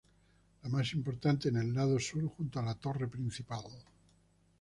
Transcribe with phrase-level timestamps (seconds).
[0.63, 3.65] La más importante en el lado sur junto a la torre principal.